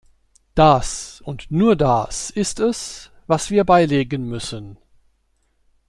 [0.55, 4.77] Das und nur das ist es, was wir beilegen müssen.